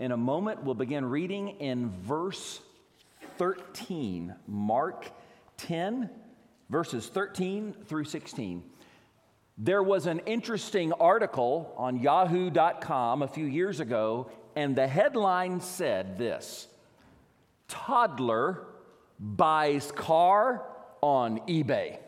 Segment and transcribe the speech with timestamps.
[0.00, 2.62] In a moment, we'll begin reading in verse
[3.36, 5.10] 13, Mark
[5.58, 6.08] 10,
[6.70, 8.64] verses 13 through 16.
[9.58, 16.16] There was an interesting article on yahoo.com a few years ago, and the headline said
[16.16, 16.66] this
[17.68, 18.62] Toddler
[19.18, 20.64] buys car
[21.02, 21.98] on eBay.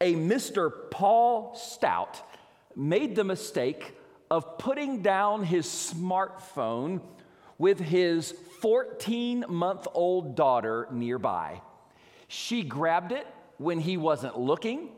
[0.00, 0.90] A Mr.
[0.90, 2.22] Paul Stout
[2.74, 3.92] made the mistake
[4.30, 7.00] of putting down his smartphone
[7.58, 11.60] with his 14 month old daughter nearby.
[12.28, 13.26] She grabbed it
[13.58, 14.90] when he wasn't looking.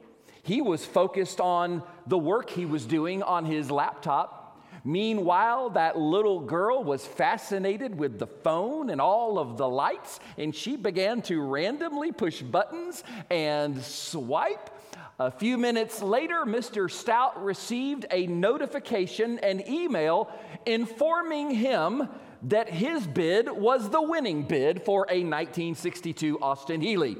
[0.42, 4.60] He was focused on the work he was doing on his laptop.
[4.84, 10.54] Meanwhile, that little girl was fascinated with the phone and all of the lights, and
[10.54, 14.70] she began to randomly push buttons and swipe
[15.18, 16.90] a few minutes later, Mr.
[16.90, 20.30] Stout received a notification, an email
[20.66, 22.08] informing him
[22.44, 27.16] that his bid was the winning bid for a 1962 Austin Healey.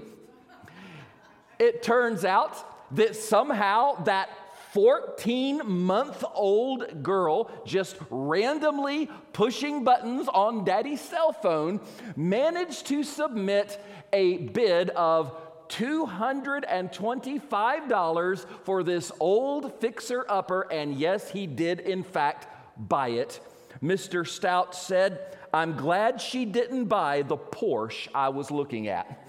[1.59, 4.31] It turns out that somehow that
[4.73, 11.79] 14 month old girl just randomly pushing buttons on daddy's cell phone
[12.17, 13.79] managed to submit
[14.15, 15.37] a bid of
[15.73, 23.41] $225 for this old fixer upper, and yes, he did in fact buy it.
[23.83, 24.27] Mr.
[24.27, 29.27] Stout said, I'm glad she didn't buy the Porsche I was looking at.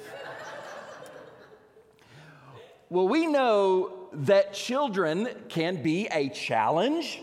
[2.90, 7.22] well, we know that children can be a challenge,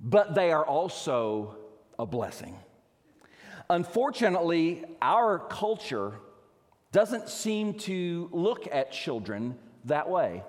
[0.00, 1.56] but they are also
[1.98, 2.58] a blessing.
[3.70, 6.14] Unfortunately, our culture
[6.92, 10.42] doesn't seem to look at children that way.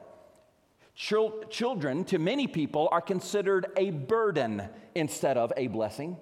[0.96, 4.64] Chil- children, to many people, are considered a burden
[4.96, 6.18] instead of a blessing.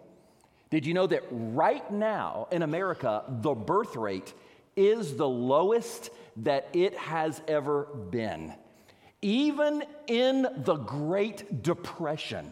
[0.69, 4.33] Did you know that right now in America, the birth rate
[4.75, 8.53] is the lowest that it has ever been?
[9.21, 12.51] Even in the Great Depression,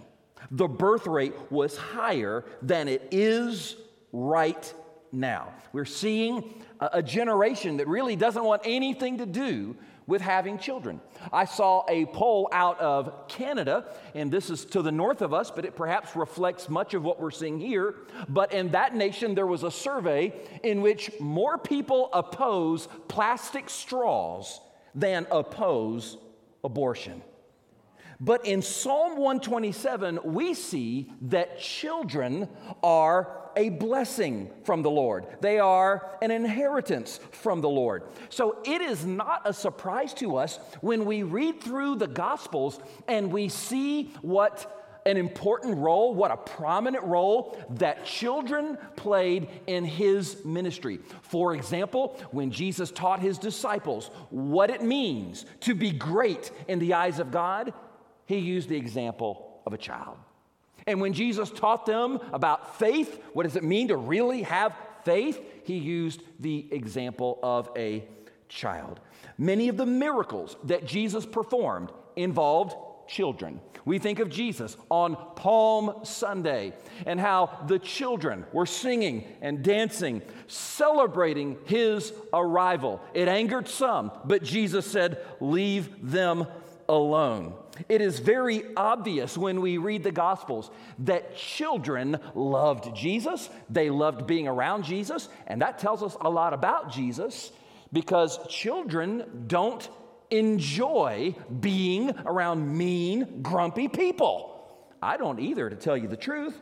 [0.49, 3.75] the birth rate was higher than it is
[4.11, 4.73] right
[5.15, 5.53] now.
[5.73, 9.75] We're seeing a generation that really doesn't want anything to do
[10.07, 11.01] with having children.
[11.33, 15.49] I saw a poll out of Canada, and this is to the north of us,
[15.49, 17.95] but it perhaps reflects much of what we're seeing here.
[18.29, 24.59] But in that nation, there was a survey in which more people oppose plastic straws
[24.93, 26.17] than oppose
[26.63, 27.23] abortion.
[28.19, 32.47] But in Psalm 127, we see that children
[32.83, 35.25] are a blessing from the Lord.
[35.41, 38.03] They are an inheritance from the Lord.
[38.29, 43.31] So it is not a surprise to us when we read through the Gospels and
[43.31, 44.71] we see what
[45.05, 50.99] an important role, what a prominent role that children played in his ministry.
[51.21, 56.95] For example, when Jesus taught his disciples what it means to be great in the
[56.95, 57.71] eyes of God,
[58.25, 60.17] he used the example of a child.
[60.87, 65.39] And when Jesus taught them about faith, what does it mean to really have faith?
[65.63, 68.03] He used the example of a
[68.49, 68.99] child.
[69.37, 72.75] Many of the miracles that Jesus performed involved
[73.07, 73.59] children.
[73.83, 76.73] We think of Jesus on Palm Sunday
[77.05, 83.01] and how the children were singing and dancing, celebrating his arrival.
[83.13, 86.47] It angered some, but Jesus said, Leave them
[86.89, 87.53] alone.
[87.89, 94.27] It is very obvious when we read the Gospels that children loved Jesus, they loved
[94.27, 97.51] being around Jesus, and that tells us a lot about Jesus
[97.91, 99.87] because children don't
[100.31, 104.51] enjoy being around mean, grumpy people.
[105.01, 106.59] I don't either, to tell you the truth.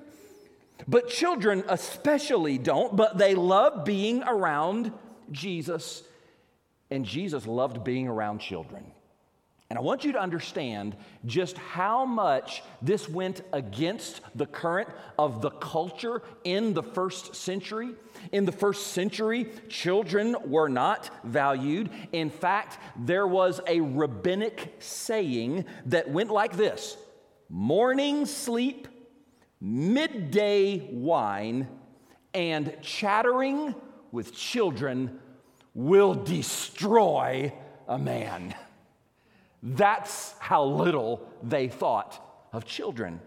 [0.88, 4.92] But children especially don't, but they love being around
[5.32, 6.04] Jesus,
[6.92, 8.93] and Jesus loved being around children.
[9.74, 10.96] And I want you to understand
[11.26, 17.90] just how much this went against the current of the culture in the first century.
[18.32, 21.90] In the first century, children were not valued.
[22.12, 26.96] In fact, there was a rabbinic saying that went like this
[27.50, 28.88] morning sleep,
[29.60, 31.68] midday wine,
[32.36, 33.74] and chattering
[34.12, 35.20] with children
[35.74, 37.52] will destroy
[37.88, 38.54] a man.
[39.64, 43.22] That's how little they thought of children.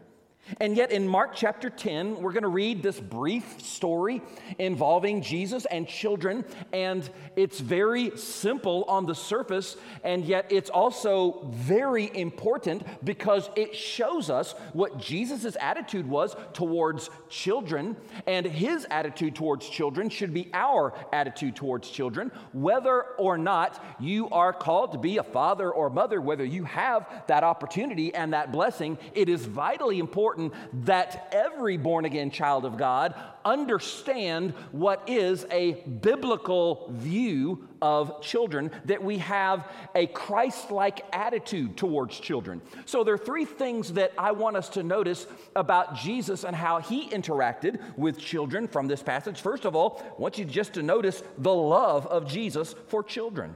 [0.60, 4.22] And yet, in Mark chapter 10, we're going to read this brief story
[4.58, 6.44] involving Jesus and children.
[6.72, 13.75] And it's very simple on the surface, and yet it's also very important because it
[13.75, 17.96] shows us what Jesus' attitude was towards children.
[18.26, 24.28] And his attitude towards children should be our attitude towards children, whether or not you
[24.31, 28.52] are called to be a father or mother, whether you have that opportunity and that
[28.52, 28.96] blessing.
[29.12, 35.47] It is vitally important important that every born again child of God understand what is
[35.50, 42.61] a biblical view of children, that we have a Christ like attitude towards children.
[42.87, 46.81] So, there are three things that I want us to notice about Jesus and how
[46.81, 49.41] he interacted with children from this passage.
[49.41, 53.55] First of all, I want you just to notice the love of Jesus for children.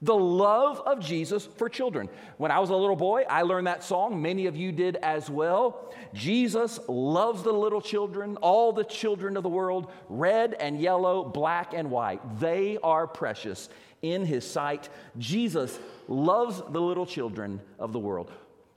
[0.00, 2.08] The love of Jesus for children.
[2.36, 4.22] When I was a little boy, I learned that song.
[4.22, 5.92] Many of you did as well.
[6.14, 11.74] Jesus loves the little children, all the children of the world, red and yellow, black
[11.74, 12.20] and white.
[12.38, 13.68] They are precious
[14.02, 14.88] in his sight.
[15.18, 18.30] Jesus loves the little children of the world.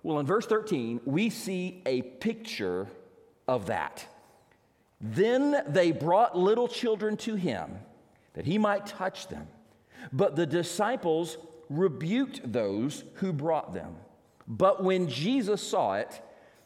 [0.03, 2.87] Well, in verse 13, we see a picture
[3.47, 4.05] of that.
[4.99, 7.77] Then they brought little children to him
[8.33, 9.47] that he might touch them.
[10.11, 11.37] But the disciples
[11.69, 13.95] rebuked those who brought them.
[14.47, 16.21] But when Jesus saw it,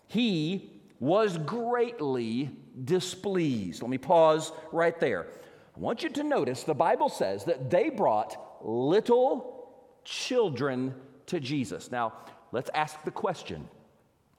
[0.07, 2.49] he was greatly
[2.83, 3.81] displeased.
[3.81, 5.27] Let me pause right there.
[5.75, 9.69] I want you to notice the Bible says that they brought little
[10.03, 10.95] children
[11.27, 11.91] to Jesus.
[11.91, 12.13] Now,
[12.51, 13.67] let's ask the question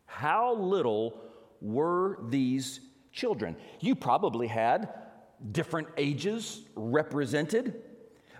[0.06, 1.20] How little
[1.60, 2.80] were these
[3.12, 3.56] children?
[3.80, 4.88] You probably had
[5.52, 7.82] different ages represented.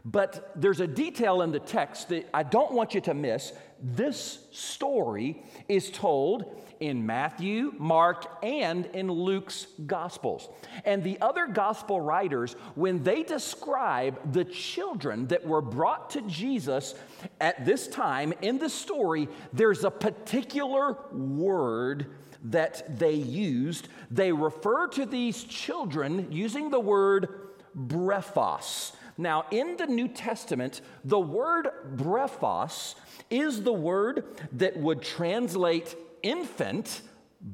[0.09, 3.53] But there's a detail in the text that I don't want you to miss.
[3.83, 10.49] This story is told in Matthew, Mark, and in Luke's Gospels.
[10.85, 16.95] And the other Gospel writers, when they describe the children that were brought to Jesus
[17.41, 22.15] at this time in the story, there's a particular word
[22.45, 23.89] that they used.
[24.13, 27.29] They refer to these children using the word
[27.77, 28.93] brephos.
[29.19, 32.95] Now, in the New Testament, the word brephos
[33.31, 37.03] is the word that would translate infant,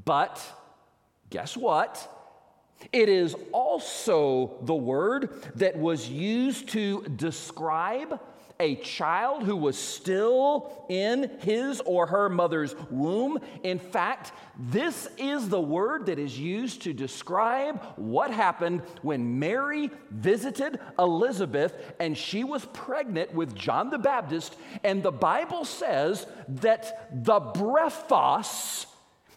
[0.04, 0.42] but
[1.30, 2.08] guess what?
[2.92, 8.18] It is also the word that was used to describe
[8.60, 13.38] a child who was still in his or her mother's womb.
[13.62, 19.90] In fact, this is the word that is used to describe what happened when Mary
[20.10, 24.56] visited Elizabeth and she was pregnant with John the Baptist.
[24.84, 28.86] And the Bible says that the brephos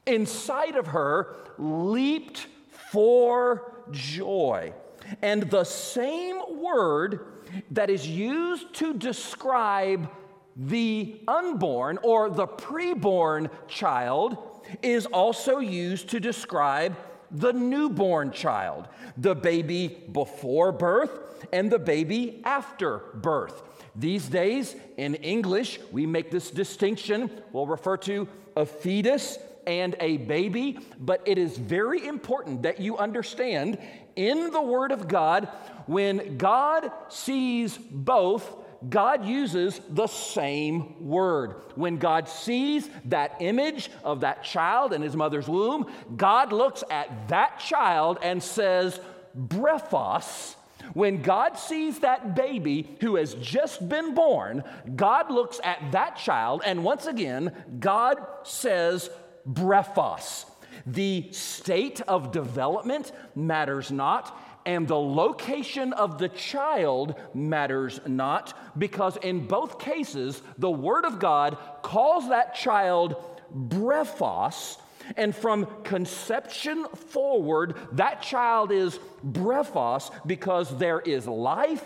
[0.05, 2.47] inside of her leaped
[2.91, 4.73] for joy.
[5.21, 7.34] And the same word
[7.71, 10.09] that is used to describe
[10.55, 14.37] the unborn or the preborn child
[14.81, 16.95] is also used to describe
[17.31, 18.87] the newborn child,
[19.17, 23.63] the baby before birth and the baby after birth.
[23.95, 27.29] These days, in English, we make this distinction.
[27.51, 29.37] We'll refer to a fetus
[29.67, 33.77] and a baby, but it is very important that you understand
[34.15, 35.47] in the Word of God,
[35.85, 38.55] when God sees both,
[38.89, 41.55] God uses the same word.
[41.75, 47.29] When God sees that image of that child in his mother's womb, God looks at
[47.29, 48.99] that child and says,
[49.37, 50.55] brephos.
[50.93, 54.63] When God sees that baby who has just been born,
[54.95, 59.09] God looks at that child, and once again, God says,
[59.49, 60.45] brephos.
[60.85, 69.17] The state of development matters not, and the location of the child matters not, because
[69.17, 73.15] in both cases, the Word of God calls that child
[73.53, 74.77] brephos.
[75.17, 81.85] And from conception forward, that child is brephos because there is life,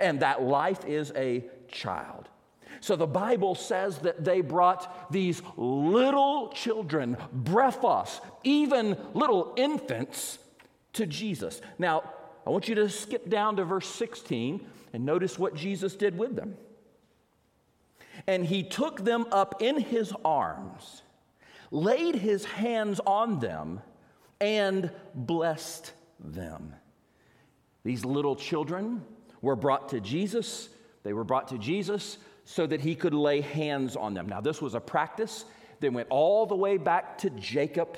[0.00, 2.19] and that life is a child.
[2.80, 10.38] So the Bible says that they brought these little children, brephos, even little infants,
[10.94, 11.60] to Jesus.
[11.78, 12.02] Now,
[12.46, 16.34] I want you to skip down to verse 16 and notice what Jesus did with
[16.34, 16.56] them.
[18.26, 21.02] And he took them up in his arms,
[21.70, 23.80] laid his hands on them,
[24.40, 26.74] and blessed them.
[27.84, 29.04] These little children
[29.40, 30.68] were brought to Jesus.
[31.02, 32.18] They were brought to Jesus
[32.50, 34.28] so that he could lay hands on them.
[34.28, 35.44] Now, this was a practice
[35.78, 37.96] that went all the way back to Jacob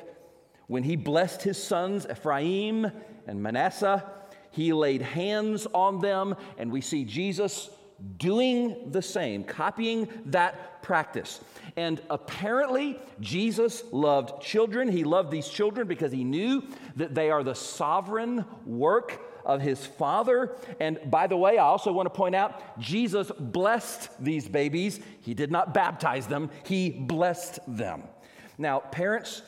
[0.67, 2.91] When he blessed his sons, Ephraim
[3.27, 4.05] and Manasseh,
[4.51, 7.69] he laid hands on them, and we see Jesus
[8.17, 11.41] doing the same, copying that practice.
[11.77, 14.89] And apparently, Jesus loved children.
[14.89, 16.63] He loved these children because he knew
[16.97, 20.57] that they are the sovereign work of his Father.
[20.81, 25.01] And by the way, I also want to point out Jesus blessed these babies.
[25.21, 28.03] He did not baptize them, he blessed them.
[28.59, 29.43] Now, parents,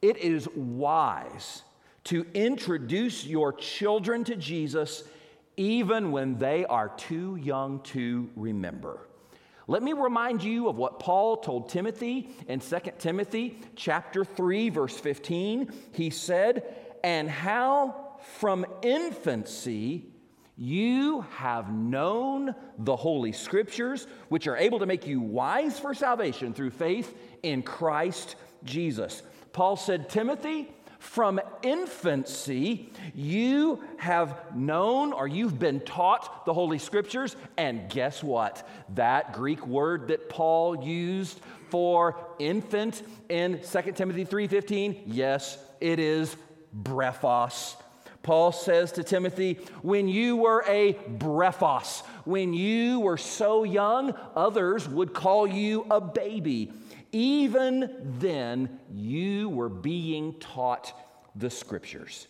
[0.00, 1.62] it is wise
[2.04, 5.04] to introduce your children to Jesus
[5.56, 9.06] even when they are too young to remember.
[9.68, 14.98] Let me remind you of what Paul told Timothy in 2 Timothy chapter 3 verse
[14.98, 15.72] 15.
[15.92, 16.64] He said,
[17.04, 20.06] "And how from infancy
[20.56, 26.52] you have known the holy scriptures which are able to make you wise for salvation
[26.52, 35.58] through faith in Christ Jesus." Paul said, "Timothy, from infancy, you have known or you've
[35.58, 37.34] been taught the Holy Scriptures.
[37.56, 38.66] And guess what?
[38.94, 46.36] That Greek word that Paul used for infant in 2 Timothy 3:15, yes, it is
[46.72, 47.74] brephos.
[48.22, 54.88] Paul says to Timothy, when you were a brephos, when you were so young, others
[54.88, 56.72] would call you a baby
[57.12, 60.92] even then you were being taught
[61.36, 62.26] the scriptures.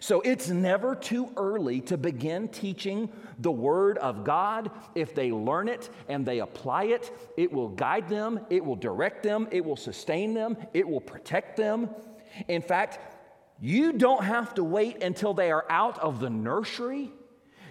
[0.00, 3.10] So it's never too early to begin teaching
[3.40, 4.70] the Word of God.
[4.94, 9.22] If they learn it and they apply it, it will guide them, it will direct
[9.22, 11.90] them, it will sustain them, it will protect them.
[12.48, 13.11] In fact,
[13.62, 17.10] you don't have to wait until they are out of the nursery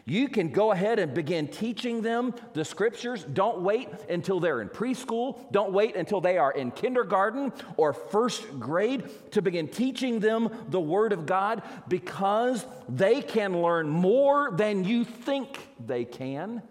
[0.06, 3.24] you can go ahead and begin teaching them the scriptures.
[3.24, 5.52] Don't wait until they're in preschool.
[5.52, 10.80] Don't wait until they are in kindergarten or first grade to begin teaching them the
[10.80, 16.64] Word of God because they can learn more than you think they can,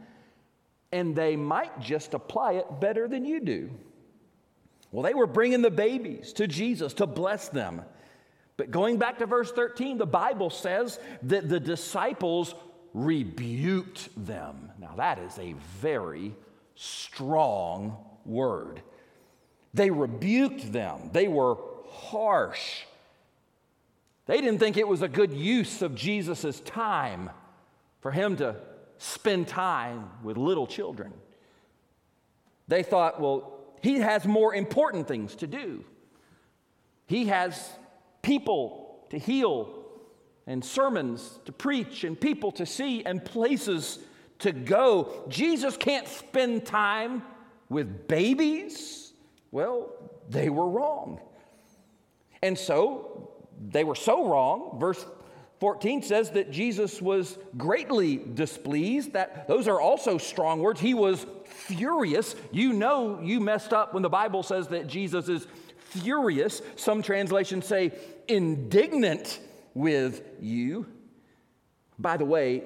[0.90, 3.70] and they might just apply it better than you do.
[4.90, 7.82] Well, they were bringing the babies to Jesus to bless them.
[8.60, 12.54] But going back to verse 13, the Bible says that the disciples
[12.92, 14.70] rebuked them.
[14.78, 16.34] Now, that is a very
[16.74, 18.82] strong word.
[19.72, 21.56] They rebuked them, they were
[21.88, 22.82] harsh.
[24.26, 27.30] They didn't think it was a good use of Jesus' time
[28.02, 28.56] for him to
[28.98, 31.14] spend time with little children.
[32.68, 35.82] They thought, well, he has more important things to do.
[37.06, 37.72] He has
[38.22, 39.84] people to heal
[40.46, 43.98] and sermons to preach and people to see and places
[44.40, 45.24] to go.
[45.28, 47.22] Jesus can't spend time
[47.68, 49.12] with babies.
[49.50, 49.92] Well,
[50.28, 51.20] they were wrong.
[52.42, 54.78] And so they were so wrong.
[54.80, 55.04] Verse
[55.60, 59.12] 14 says that Jesus was greatly displeased.
[59.12, 60.80] That those are also strong words.
[60.80, 62.34] He was furious.
[62.50, 65.46] You know you messed up when the Bible says that Jesus is
[65.90, 66.62] furious.
[66.76, 67.92] Some translations say
[68.28, 69.40] indignant
[69.74, 70.86] with you.
[71.98, 72.62] By the way,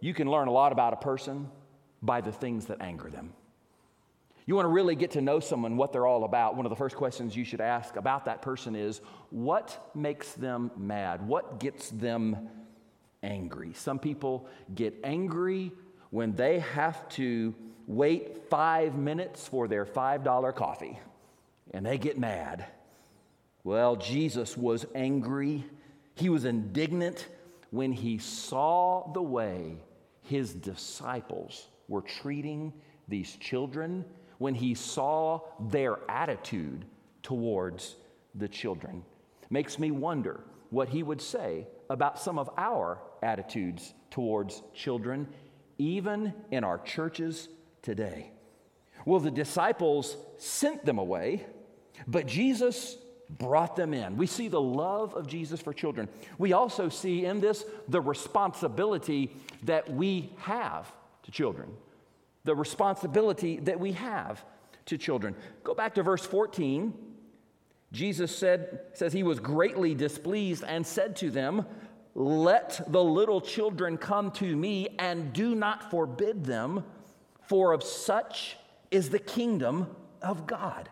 [0.00, 1.48] you can learn a lot about a person
[2.02, 3.32] by the things that anger them.
[4.44, 6.54] You want to really get to know someone, what they're all about.
[6.54, 10.70] One of the first questions you should ask about that person is what makes them
[10.76, 11.26] mad?
[11.26, 12.48] What gets them
[13.24, 13.72] angry?
[13.74, 15.72] Some people get angry
[16.10, 17.54] when they have to
[17.88, 20.98] wait five minutes for their $5 coffee
[21.72, 22.66] and they get mad.
[23.64, 25.64] Well, Jesus was angry
[26.16, 27.28] he was indignant
[27.70, 29.76] when he saw the way
[30.22, 32.72] his disciples were treating
[33.06, 34.04] these children,
[34.38, 36.86] when he saw their attitude
[37.22, 37.96] towards
[38.34, 39.04] the children.
[39.50, 45.28] Makes me wonder what he would say about some of our attitudes towards children,
[45.78, 47.48] even in our churches
[47.82, 48.30] today.
[49.04, 51.46] Well, the disciples sent them away,
[52.06, 52.96] but Jesus
[53.28, 54.16] brought them in.
[54.16, 56.08] We see the love of Jesus for children.
[56.38, 59.34] We also see in this the responsibility
[59.64, 60.90] that we have
[61.24, 61.70] to children.
[62.44, 64.44] The responsibility that we have
[64.86, 65.34] to children.
[65.64, 66.94] Go back to verse 14.
[67.92, 71.66] Jesus said, says he was greatly displeased and said to them,
[72.14, 76.84] Let the little children come to me and do not forbid them,
[77.42, 78.56] for of such
[78.90, 79.88] is the kingdom
[80.22, 80.88] of God.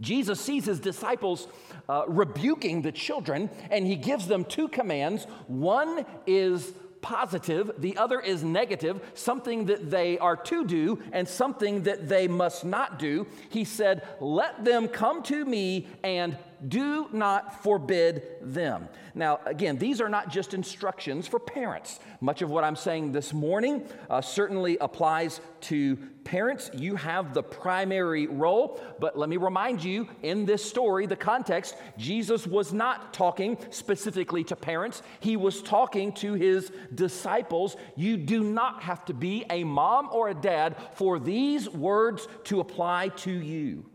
[0.00, 1.48] Jesus sees his disciples
[1.88, 5.24] uh, rebuking the children, and he gives them two commands.
[5.46, 11.82] One is positive, the other is negative, something that they are to do and something
[11.84, 13.26] that they must not do.
[13.50, 18.88] He said, Let them come to me and do not forbid them.
[19.14, 22.00] Now, again, these are not just instructions for parents.
[22.20, 26.70] Much of what I'm saying this morning uh, certainly applies to parents.
[26.74, 31.76] You have the primary role, but let me remind you in this story, the context,
[31.96, 37.76] Jesus was not talking specifically to parents, he was talking to his disciples.
[37.96, 42.60] You do not have to be a mom or a dad for these words to
[42.60, 43.86] apply to you.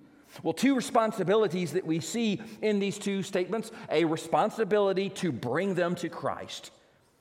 [0.42, 5.96] Well, two responsibilities that we see in these two statements a responsibility to bring them
[5.96, 6.72] to Christ.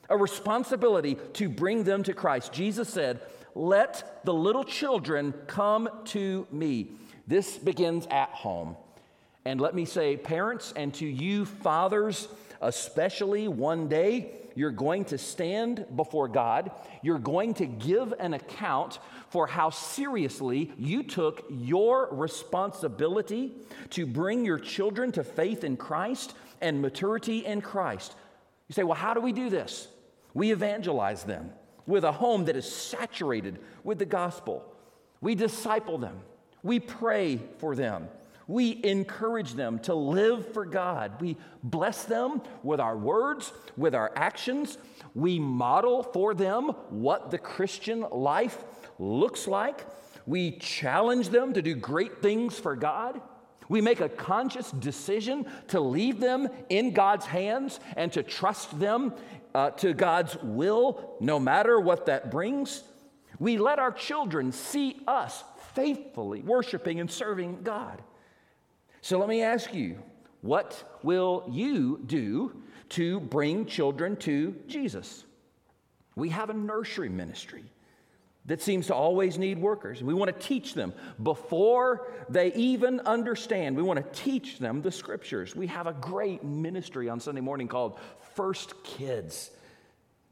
[0.09, 2.53] A responsibility to bring them to Christ.
[2.53, 3.21] Jesus said,
[3.55, 6.93] Let the little children come to me.
[7.27, 8.77] This begins at home.
[9.45, 12.29] And let me say, parents, and to you, fathers,
[12.61, 16.71] especially one day, you're going to stand before God.
[17.03, 18.99] You're going to give an account
[19.31, 23.53] for how seriously you took your responsibility
[23.91, 28.15] to bring your children to faith in Christ and maturity in Christ.
[28.69, 29.89] You say, well, how do we do this?
[30.35, 31.51] We evangelize them
[31.87, 34.65] with a home that is saturated with the gospel.
[35.21, 36.21] We disciple them.
[36.63, 38.09] We pray for them.
[38.53, 41.23] We encourage them to live for God.
[41.23, 44.77] We bless them with our words, with our actions.
[45.15, 48.63] We model for them what the Christian life
[48.99, 49.87] looks like.
[50.27, 53.23] We challenge them to do great things for God.
[53.71, 59.15] We make a conscious decision to leave them in God's hands and to trust them
[59.55, 62.83] uh, to God's will, no matter what that brings.
[63.39, 65.43] We let our children see us
[65.75, 68.03] faithfully worshiping and serving God.
[69.03, 69.99] So let me ask you
[70.41, 75.25] what will you do to bring children to Jesus?
[76.15, 77.65] We have a nursery ministry
[78.47, 80.03] that seems to always need workers.
[80.03, 80.93] We want to teach them
[81.23, 83.77] before they even understand.
[83.77, 85.55] We want to teach them the scriptures.
[85.55, 87.99] We have a great ministry on Sunday morning called
[88.35, 89.51] First Kids.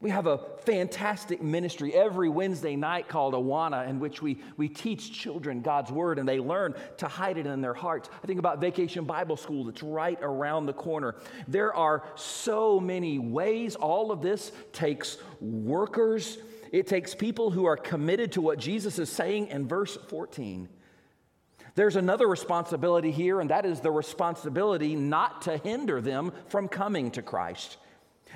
[0.01, 5.13] We have a fantastic ministry every Wednesday night called Awana, in which we, we teach
[5.13, 8.09] children God's Word and they learn to hide it in their hearts.
[8.23, 11.15] I think about Vacation Bible School that's right around the corner.
[11.47, 13.75] There are so many ways.
[13.75, 16.37] All of this takes workers
[16.71, 20.69] it takes people who are committed to what Jesus is saying in verse 14.
[21.75, 27.11] There's another responsibility here, and that is the responsibility not to hinder them from coming
[27.11, 27.77] to Christ.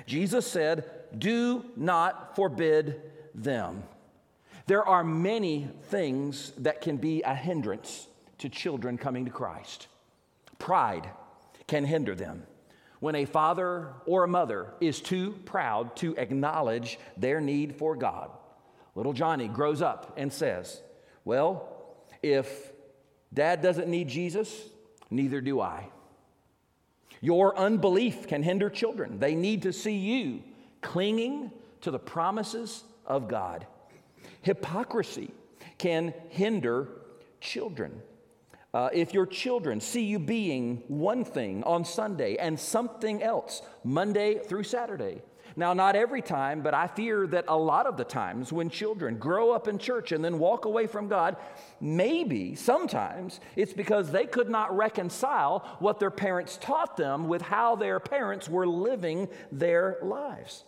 [0.04, 0.84] Jesus said,
[1.16, 3.00] Do not forbid
[3.34, 3.84] them.
[4.66, 9.86] There are many things that can be a hindrance to children coming to Christ.
[10.58, 11.08] Pride
[11.66, 12.44] can hinder them
[13.00, 18.30] when a father or a mother is too proud to acknowledge their need for God.
[18.94, 20.80] Little Johnny grows up and says,
[21.24, 21.68] Well,
[22.22, 22.72] if
[23.32, 24.50] dad doesn't need Jesus,
[25.10, 25.88] neither do I.
[27.20, 29.18] Your unbelief can hinder children.
[29.18, 30.42] They need to see you
[30.80, 31.50] clinging
[31.80, 33.66] to the promises of God.
[34.42, 35.30] Hypocrisy
[35.78, 36.88] can hinder
[37.40, 38.00] children.
[38.74, 44.38] Uh, if your children see you being one thing on Sunday and something else Monday
[44.38, 45.22] through Saturday,
[45.58, 49.16] now, not every time, but I fear that a lot of the times when children
[49.16, 51.36] grow up in church and then walk away from God,
[51.80, 57.74] maybe sometimes it's because they could not reconcile what their parents taught them with how
[57.74, 60.64] their parents were living their lives.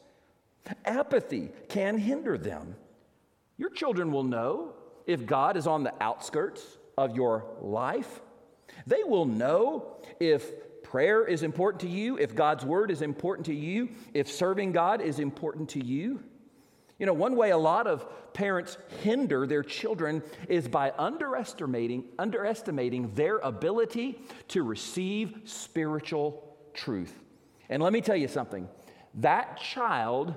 [0.86, 2.74] Apathy can hinder them.
[3.58, 4.72] Your children will know
[5.06, 6.62] if God is on the outskirts
[6.96, 8.20] of your life.
[8.86, 10.50] They will know if
[10.90, 15.02] prayer is important to you, if God's word is important to you, if serving God
[15.02, 16.22] is important to you.
[16.98, 23.14] You know, one way a lot of parents hinder their children is by underestimating, underestimating
[23.14, 27.12] their ability to receive spiritual truth.
[27.68, 28.66] And let me tell you something
[29.16, 30.34] that child,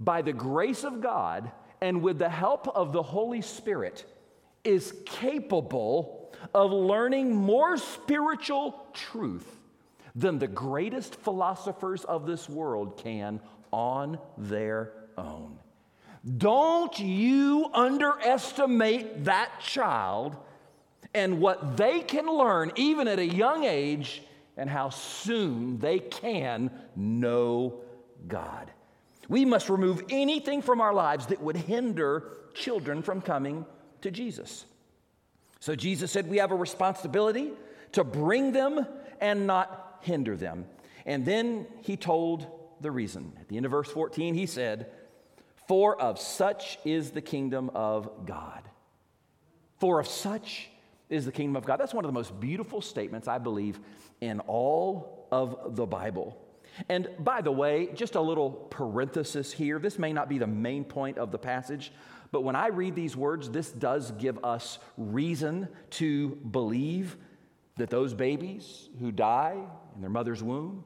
[0.00, 1.50] by the grace of God
[1.82, 4.06] and with the help of the Holy Spirit,
[4.64, 9.58] is capable of learning more spiritual truth
[10.14, 13.40] than the greatest philosophers of this world can
[13.72, 15.58] on their own.
[16.38, 20.36] Don't you underestimate that child
[21.12, 24.22] and what they can learn, even at a young age,
[24.56, 27.80] and how soon they can know
[28.26, 28.70] God.
[29.28, 33.66] We must remove anything from our lives that would hinder children from coming
[34.02, 34.64] to Jesus.
[35.60, 37.52] So Jesus said we have a responsibility
[37.92, 38.86] to bring them
[39.20, 40.66] and not hinder them.
[41.06, 42.46] And then he told
[42.80, 43.32] the reason.
[43.40, 44.90] At the end of verse 14, he said,
[45.66, 48.62] For of such is the kingdom of God.
[49.78, 50.70] For of such
[51.10, 51.78] is the kingdom of God.
[51.78, 53.80] That's one of the most beautiful statements, I believe,
[54.20, 56.40] in all of the Bible.
[56.88, 59.78] And by the way, just a little parenthesis here.
[59.78, 61.92] This may not be the main point of the passage,
[62.32, 67.16] but when I read these words, this does give us reason to believe
[67.76, 69.56] that those babies who die
[69.94, 70.84] in their mother's womb,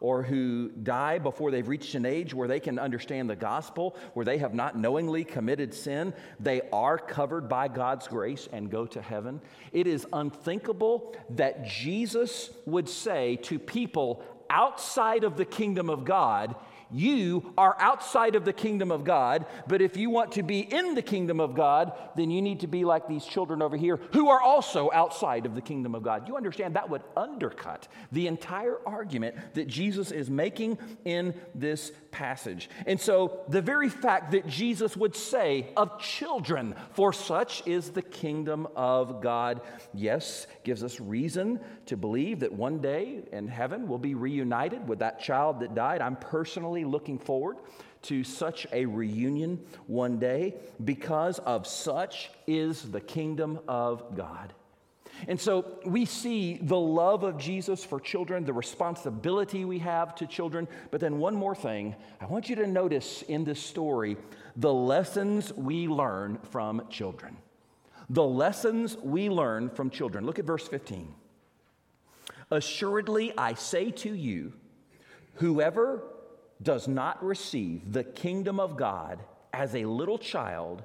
[0.00, 4.24] or who die before they've reached an age where they can understand the gospel, where
[4.24, 9.02] they have not knowingly committed sin, they are covered by God's grace and go to
[9.02, 9.40] heaven.
[9.72, 16.54] It is unthinkable that Jesus would say to people outside of the kingdom of God,
[16.92, 20.94] you are outside of the kingdom of God, but if you want to be in
[20.94, 24.28] the kingdom of God, then you need to be like these children over here who
[24.28, 26.28] are also outside of the kingdom of God.
[26.28, 32.68] You understand that would undercut the entire argument that Jesus is making in this passage.
[32.86, 38.02] And so, the very fact that Jesus would say of children, for such is the
[38.02, 39.60] kingdom of God,
[39.94, 45.00] yes, gives us reason to believe that one day in heaven we'll be reunited with
[45.00, 46.00] that child that died.
[46.00, 47.56] I'm personally looking forward
[48.02, 54.54] to such a reunion one day because of such is the kingdom of God.
[55.28, 60.26] And so we see the love of Jesus for children, the responsibility we have to
[60.26, 60.66] children.
[60.90, 64.16] But then, one more thing I want you to notice in this story
[64.56, 67.36] the lessons we learn from children.
[68.08, 70.24] The lessons we learn from children.
[70.24, 71.14] Look at verse 15.
[72.50, 74.52] Assuredly, I say to you,
[75.34, 76.02] whoever
[76.62, 79.20] does not receive the kingdom of God
[79.52, 80.82] as a little child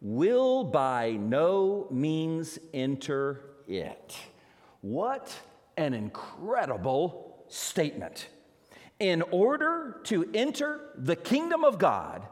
[0.00, 4.16] will by no means enter it.
[4.80, 5.34] What
[5.76, 8.28] an incredible statement.
[8.98, 12.26] In order to enter the kingdom of God,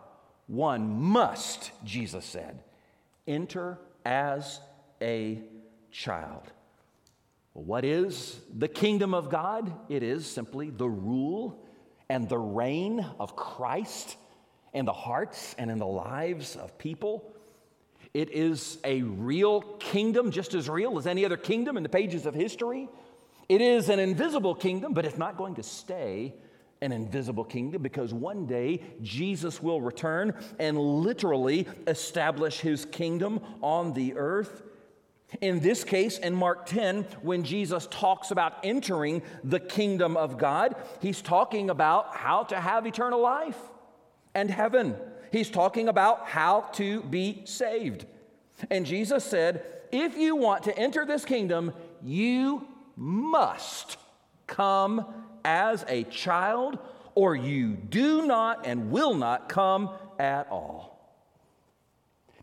[0.46, 2.62] one must, Jesus said,
[3.26, 4.60] enter as
[5.00, 5.42] a
[5.90, 6.52] child.
[7.52, 9.72] What is the kingdom of God?
[9.88, 11.63] It is simply the rule
[12.08, 14.16] and the reign of Christ
[14.72, 17.32] in the hearts and in the lives of people.
[18.12, 22.26] It is a real kingdom, just as real as any other kingdom in the pages
[22.26, 22.88] of history.
[23.48, 26.34] It is an invisible kingdom, but it's not going to stay
[26.80, 33.94] an invisible kingdom because one day Jesus will return and literally establish his kingdom on
[33.94, 34.62] the earth.
[35.40, 40.76] In this case, in Mark 10, when Jesus talks about entering the kingdom of God,
[41.00, 43.58] he's talking about how to have eternal life
[44.34, 44.96] and heaven.
[45.32, 48.06] He's talking about how to be saved.
[48.70, 52.66] And Jesus said, If you want to enter this kingdom, you
[52.96, 53.96] must
[54.46, 55.06] come
[55.44, 56.78] as a child,
[57.14, 60.94] or you do not and will not come at all.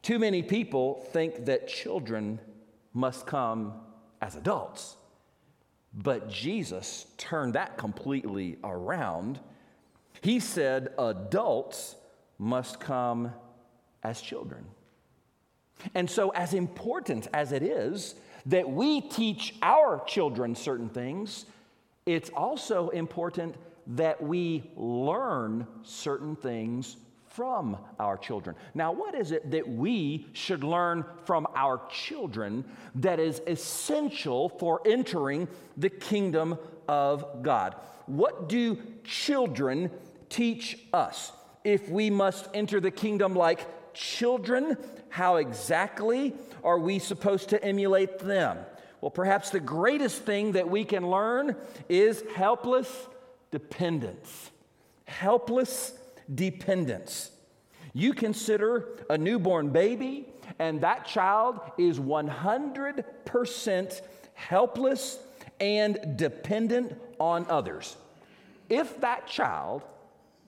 [0.01, 2.39] Too many people think that children
[2.93, 3.73] must come
[4.21, 4.97] as adults.
[5.93, 9.39] But Jesus turned that completely around.
[10.21, 11.95] He said adults
[12.37, 13.33] must come
[14.03, 14.65] as children.
[15.95, 21.45] And so, as important as it is that we teach our children certain things,
[22.05, 23.55] it's also important
[23.87, 26.97] that we learn certain things
[27.33, 28.55] from our children.
[28.73, 32.65] Now, what is it that we should learn from our children
[32.95, 37.75] that is essential for entering the kingdom of God?
[38.05, 39.91] What do children
[40.29, 41.31] teach us?
[41.63, 44.77] if we must enter the kingdom like children,
[45.09, 48.57] how exactly are we supposed to emulate them?
[48.99, 51.55] Well, perhaps the greatest thing that we can learn
[51.89, 52.89] is helpless
[53.51, 54.51] dependence.
[55.05, 55.93] Helpless
[56.33, 57.31] dependence.
[57.93, 60.27] You consider a newborn baby,
[60.59, 64.01] and that child is 100%
[64.33, 65.19] helpless
[65.59, 67.97] and dependent on others.
[68.69, 69.83] If that child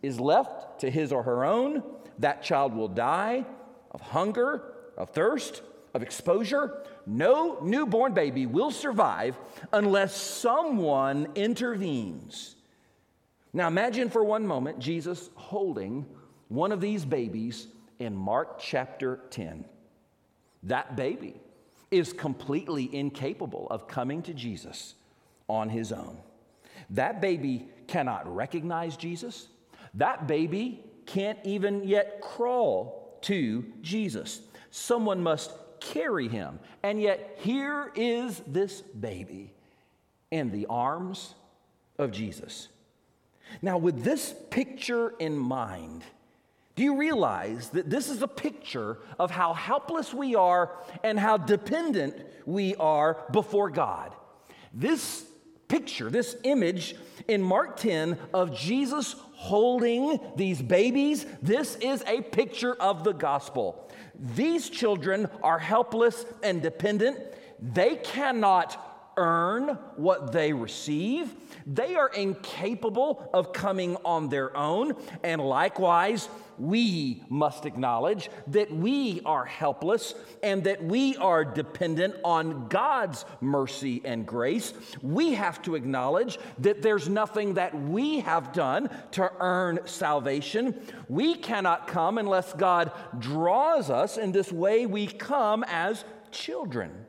[0.02, 1.84] is left to his or her own,
[2.20, 3.46] that child will die
[3.92, 5.62] of hunger, of thirst,
[5.94, 6.84] of exposure.
[7.06, 9.38] No newborn baby will survive
[9.72, 12.56] unless someone intervenes.
[13.54, 16.06] Now imagine for one moment Jesus holding
[16.48, 17.68] one of these babies
[18.00, 19.66] in Mark chapter 10.
[20.64, 21.40] That baby
[21.92, 24.96] is completely incapable of coming to Jesus
[25.48, 26.18] on his own.
[26.90, 29.48] That baby cannot recognize Jesus.
[29.94, 34.42] That baby can't even yet crawl to Jesus.
[34.72, 36.60] Someone must carry him.
[36.82, 39.54] And yet, here is this baby
[40.32, 41.36] in the arms
[42.00, 42.70] of Jesus.
[43.62, 46.04] Now, with this picture in mind,
[46.76, 50.72] Do you realize that this is a picture of how helpless we are
[51.04, 54.12] and how dependent we are before God?
[54.74, 55.24] This
[55.68, 56.96] picture, this image
[57.28, 63.92] in Mark 10 of Jesus holding these babies, this is a picture of the gospel.
[64.36, 67.20] These children are helpless and dependent.
[67.62, 71.32] They cannot earn what they receive.
[71.66, 74.94] They are incapable of coming on their own.
[75.24, 82.68] And likewise, we must acknowledge that we are helpless and that we are dependent on
[82.68, 84.74] God's mercy and grace.
[85.02, 90.80] We have to acknowledge that there's nothing that we have done to earn salvation.
[91.10, 94.18] We cannot come unless God draws us.
[94.18, 97.06] In this way, we come as children.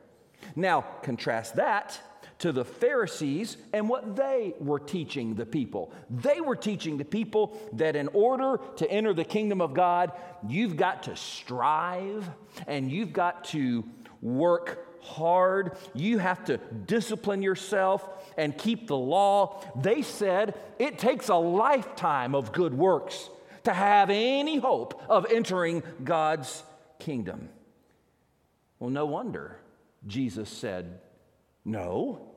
[0.55, 1.99] Now, contrast that
[2.45, 5.91] to the Pharisees and what they were teaching the people.
[6.11, 10.11] They were teaching the people that in order to enter the kingdom of God,
[10.47, 12.29] you've got to strive
[12.67, 13.83] and you've got to
[14.21, 15.75] work hard.
[15.95, 19.63] You have to discipline yourself and keep the law.
[19.81, 23.27] They said it takes a lifetime of good works
[23.63, 26.61] to have any hope of entering God's
[26.99, 27.49] kingdom.
[28.77, 29.57] Well, no wonder
[30.05, 30.99] Jesus said,
[31.67, 32.34] no,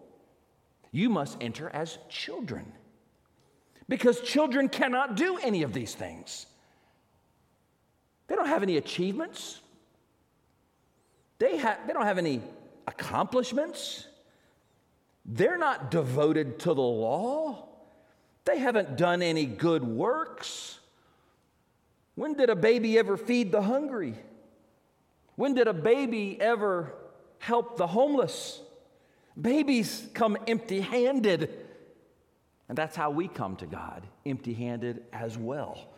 [0.93, 2.73] you must enter as children.
[3.89, 6.47] Because children cannot do any of these things.
[8.27, 9.61] They don't have any achievements,
[11.39, 12.43] they, ha- they don't have any
[12.87, 14.07] accomplishments.
[15.31, 17.69] They're not devoted to the law.
[18.47, 20.79] They haven't done any good works.
[22.15, 24.15] When did a baby ever feed the hungry?
[25.37, 26.95] When did a baby ever
[27.39, 28.61] help the homeless?
[29.41, 31.51] Babies come empty handed.
[32.69, 35.89] And that's how we come to God, empty handed as well.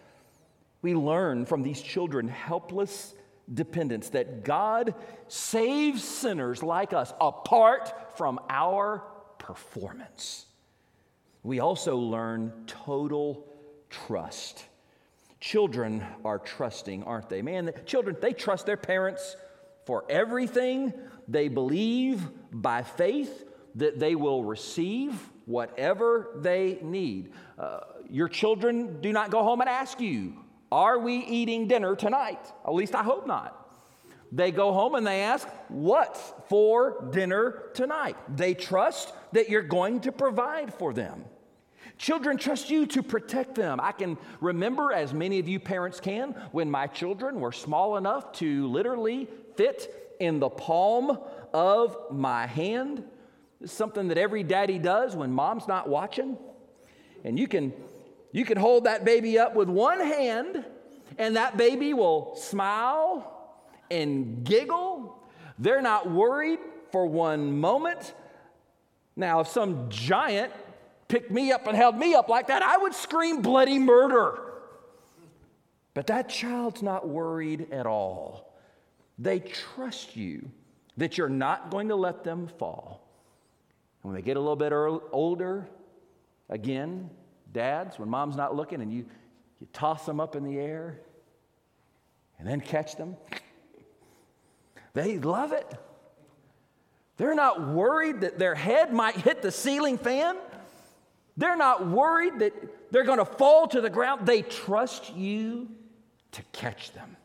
[0.82, 3.14] We learn from these children helpless
[3.52, 4.94] dependence that God
[5.28, 9.02] saves sinners like us apart from our
[9.38, 10.46] performance.
[11.42, 13.46] We also learn total
[13.88, 14.64] trust.
[15.40, 17.42] Children are trusting, aren't they?
[17.42, 19.36] Man, the children, they trust their parents
[19.86, 20.92] for everything.
[21.30, 23.44] They believe by faith
[23.76, 25.14] that they will receive
[25.46, 27.32] whatever they need.
[27.56, 30.34] Uh, your children do not go home and ask you,
[30.72, 32.44] Are we eating dinner tonight?
[32.66, 33.56] At least I hope not.
[34.32, 38.16] They go home and they ask, What's for dinner tonight?
[38.36, 41.24] They trust that you're going to provide for them.
[41.96, 43.78] Children trust you to protect them.
[43.80, 48.32] I can remember, as many of you parents can, when my children were small enough
[48.34, 51.18] to literally fit in the palm
[51.52, 53.02] of my hand.
[53.60, 56.38] It's something that every daddy does when mom's not watching.
[57.24, 57.72] And you can,
[58.32, 60.64] you can hold that baby up with one hand,
[61.18, 63.58] and that baby will smile
[63.90, 65.22] and giggle.
[65.58, 66.60] They're not worried
[66.92, 68.14] for one moment.
[69.16, 70.52] Now, if some giant
[71.08, 74.40] picked me up and held me up like that, I would scream bloody murder.
[75.92, 78.49] But that child's not worried at all.
[79.20, 80.50] They trust you
[80.96, 83.06] that you're not going to let them fall.
[84.02, 84.72] And when they get a little bit
[85.12, 85.68] older,
[86.48, 87.10] again,
[87.52, 89.04] dads, when mom's not looking and you,
[89.60, 91.00] you toss them up in the air
[92.38, 93.14] and then catch them,
[94.94, 95.70] they love it.
[97.18, 100.38] They're not worried that their head might hit the ceiling fan.
[101.36, 102.54] They're not worried that
[102.90, 104.26] they're going to fall to the ground.
[104.26, 105.68] They trust you
[106.32, 107.18] to catch them.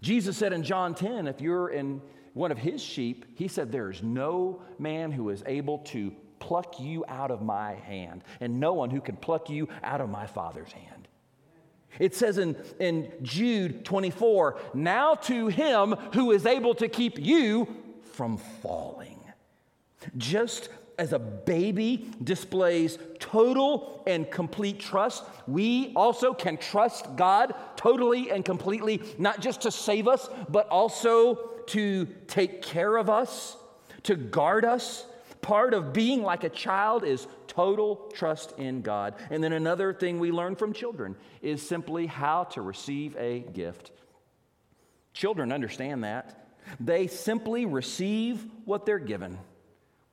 [0.00, 2.00] Jesus said in John 10 if you're in
[2.34, 6.78] one of his sheep, he said, There is no man who is able to pluck
[6.78, 10.26] you out of my hand, and no one who can pluck you out of my
[10.26, 11.08] Father's hand.
[11.98, 17.66] It says in, in Jude 24, Now to him who is able to keep you
[18.12, 19.18] from falling.
[20.16, 28.30] Just as a baby displays total and complete trust, we also can trust God totally
[28.30, 31.36] and completely, not just to save us, but also
[31.68, 33.56] to take care of us,
[34.02, 35.06] to guard us.
[35.40, 39.14] Part of being like a child is total trust in God.
[39.30, 43.92] And then another thing we learn from children is simply how to receive a gift.
[45.14, 46.48] Children understand that.
[46.80, 49.38] They simply receive what they're given.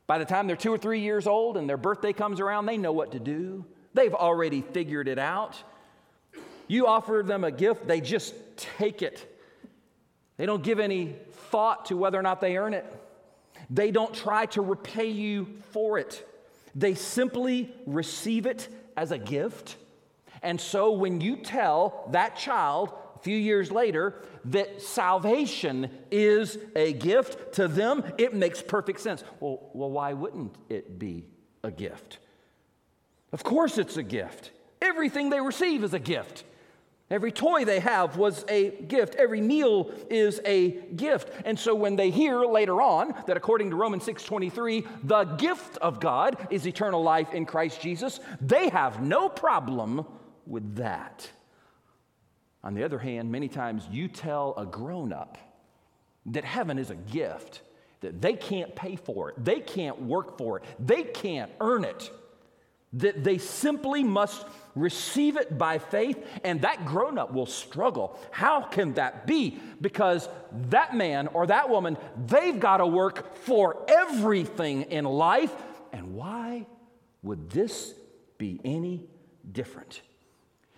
[0.06, 2.78] By the time they're two or three years old and their birthday comes around, they
[2.78, 3.66] know what to do.
[3.96, 5.62] They've already figured it out.
[6.68, 9.32] You offer them a gift, they just take it.
[10.38, 11.16] They don't give any
[11.52, 12.86] thought to whether or not they earn it.
[13.70, 16.28] They don't try to repay you for it.
[16.76, 19.78] They simply receive it as a gift
[20.46, 26.94] And so when you tell that child a few years later that salvation is a
[26.94, 29.24] gift to them, it makes perfect sense.
[29.40, 31.26] Well, well why wouldn't it be
[31.64, 32.20] a gift?
[33.32, 34.52] Of course, it's a gift.
[34.84, 36.44] Everything they receive is a gift.
[37.12, 39.14] Every toy they have was a gift.
[39.16, 41.30] Every meal is a gift.
[41.46, 46.00] And so when they hear later on that according to Romans 6:23, the gift of
[46.00, 50.06] God is eternal life in Christ Jesus, they have no problem
[50.48, 51.30] with that.
[52.64, 55.38] On the other hand, many times you tell a grown-up
[56.26, 57.62] that heaven is a gift,
[58.02, 62.12] that they can't pay for it, they can't work for it, they can't earn it,
[62.94, 68.20] that they simply must receive it by faith, and that grown up will struggle.
[68.32, 69.58] How can that be?
[69.82, 70.28] Because
[70.70, 75.54] that man or that woman, they've got to work for everything in life.
[75.94, 76.68] And why
[77.24, 77.94] would this
[78.38, 79.08] be any
[79.52, 80.02] different?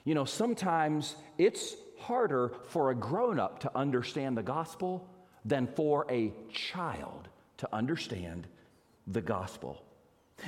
[0.04, 5.10] You know, sometimes it's harder for a grown up to understand the gospel
[5.44, 8.48] than for a child to understand
[9.08, 9.84] the gospel.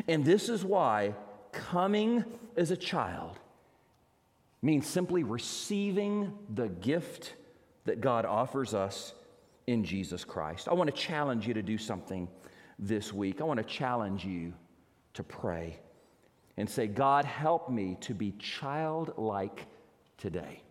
[0.08, 1.16] And this is why
[1.52, 2.24] coming
[2.58, 3.40] as a child
[4.62, 7.34] means simply receiving the gift
[7.86, 9.14] that God offers us
[9.68, 10.68] in Jesus Christ.
[10.68, 12.28] I want to challenge you to do something
[12.78, 13.42] this week.
[13.42, 14.54] I want to challenge you
[15.14, 15.80] to pray
[16.58, 19.66] and say, God, help me to be childlike
[20.18, 20.62] today.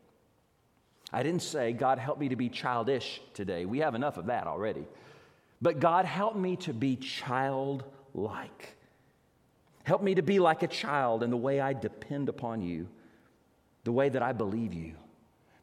[1.13, 3.65] I didn't say, God, help me to be childish today.
[3.65, 4.87] We have enough of that already.
[5.63, 8.77] But God, help me to be childlike.
[9.89, 12.89] Help me to be like a child in the way I depend upon you,
[13.85, 14.93] the way that I believe you,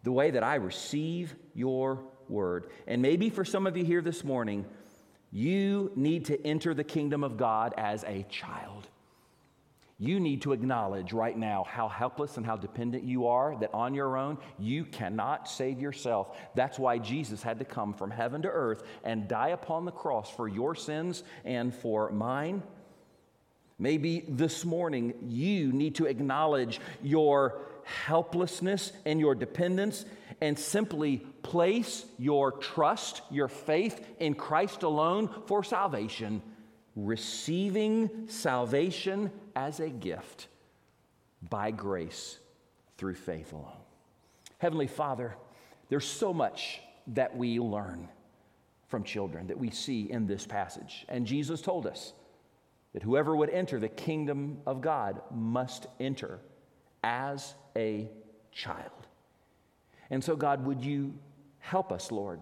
[0.01, 2.71] the way that I receive your word.
[2.87, 4.65] And maybe for some of you here this morning,
[5.31, 8.87] you need to enter the kingdom of God as a child.
[9.99, 13.93] You need to acknowledge right now how helpless and how dependent you are, that on
[13.93, 16.35] your own, you cannot save yourself.
[16.55, 20.31] That's why Jesus had to come from heaven to earth and die upon the cross
[20.31, 22.63] for your sins and for mine.
[23.77, 30.05] Maybe this morning you need to acknowledge your helplessness and your dependence
[30.41, 36.41] and simply place your trust, your faith in Christ alone for salvation,
[36.95, 40.47] receiving salvation as a gift
[41.49, 42.39] by grace
[42.97, 43.71] through faith alone.
[44.57, 45.35] Heavenly Father,
[45.89, 48.07] there's so much that we learn
[48.87, 51.05] from children that we see in this passage.
[51.09, 52.13] And Jesus told us
[52.95, 56.39] that whoever would enter the kingdom of God must enter
[57.03, 58.09] as a
[58.53, 58.89] child.
[60.09, 61.13] And so, God, would you
[61.59, 62.39] help us, Lord,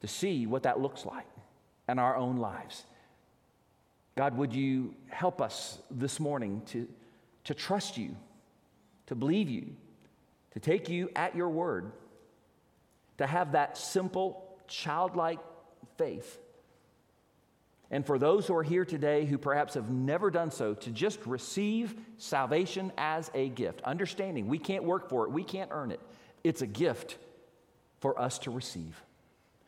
[0.00, 1.26] to see what that looks like
[1.88, 2.84] in our own lives?
[4.14, 6.86] God, would you help us this morning to,
[7.42, 8.14] to trust you,
[9.08, 9.74] to believe you,
[10.52, 11.90] to take you at your word,
[13.18, 15.40] to have that simple, childlike
[15.98, 16.38] faith
[17.90, 21.24] and for those who are here today who perhaps have never done so, to just
[21.26, 26.00] receive salvation as a gift, understanding we can't work for it, we can't earn it.
[26.42, 27.18] It's a gift
[28.00, 29.00] for us to receive.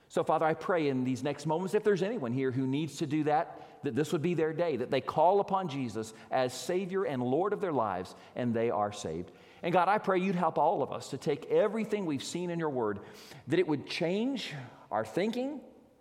[0.09, 3.07] So, Father, I pray in these next moments, if there's anyone here who needs to
[3.07, 7.05] do that, that this would be their day, that they call upon Jesus as Savior
[7.05, 9.31] and Lord of their lives, and they are saved.
[9.62, 12.59] And God, I pray you'd help all of us to take everything we've seen in
[12.59, 13.00] your word,
[13.48, 14.55] that it would change
[14.90, 15.61] our thinking,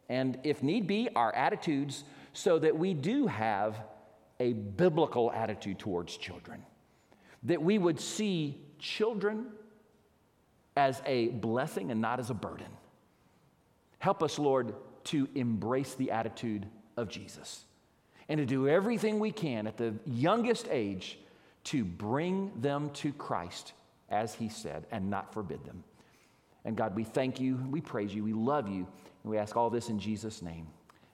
[0.10, 3.78] and if need be, our attitudes, so that we do have
[4.40, 6.64] a biblical attitude towards children.
[7.44, 9.48] That we would see children
[10.76, 12.68] as a blessing and not as a burden.
[14.00, 16.66] Help us, Lord, to embrace the attitude
[16.98, 17.64] of Jesus
[18.28, 21.18] and to do everything we can at the youngest age
[21.66, 23.74] to bring them to Christ,
[24.10, 25.84] as He said, and not forbid them.
[26.64, 28.88] And God, we thank you, we praise you, we love you,
[29.26, 30.68] and we ask all this in Jesus' name.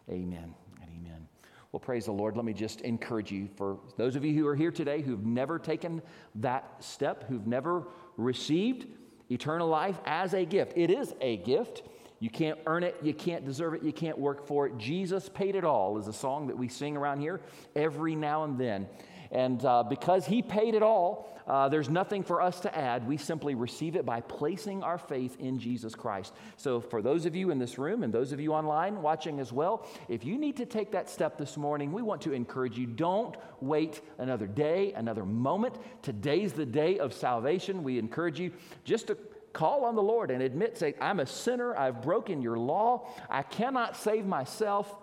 [0.09, 1.25] Amen and amen.
[1.71, 2.35] Well, praise the Lord.
[2.35, 5.57] Let me just encourage you for those of you who are here today who've never
[5.57, 6.01] taken
[6.35, 8.85] that step, who've never received
[9.29, 10.73] eternal life as a gift.
[10.75, 11.83] It is a gift.
[12.19, 14.77] You can't earn it, you can't deserve it, you can't work for it.
[14.77, 17.39] Jesus paid it all is a song that we sing around here
[17.77, 18.89] every now and then.
[19.31, 23.07] And uh, because He paid it all, uh, there's nothing for us to add.
[23.07, 26.33] We simply receive it by placing our faith in Jesus Christ.
[26.57, 29.51] So, for those of you in this room and those of you online watching as
[29.51, 32.85] well, if you need to take that step this morning, we want to encourage you
[32.85, 35.75] don't wait another day, another moment.
[36.01, 37.83] Today's the day of salvation.
[37.83, 38.51] We encourage you
[38.83, 39.17] just to
[39.53, 41.75] call on the Lord and admit, say, I'm a sinner.
[41.75, 43.09] I've broken your law.
[43.29, 44.95] I cannot save myself,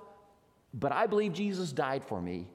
[0.72, 2.46] but I believe Jesus died for me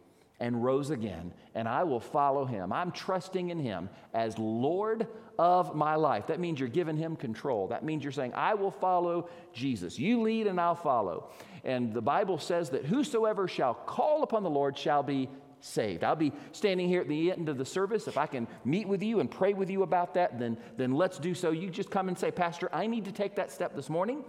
[0.44, 2.74] and rose again, and I will follow him.
[2.74, 5.08] I'm trusting in him as Lord
[5.40, 6.28] of my life.
[6.28, 7.70] That means you're giving him control.
[7.70, 9.98] That means you're saying, I will follow Jesus.
[9.98, 11.30] You lead and I'll follow.
[11.64, 15.30] And the Bible says that whosoever shall call upon the Lord shall be
[15.62, 16.04] saved.
[16.04, 18.10] I'll be standing here at the end of the service.
[18.10, 21.20] If I can meet with you and pray with you about that, then, then let's
[21.20, 21.52] do so.
[21.52, 24.26] You just come and say, Pastor, I need to take that step this morning.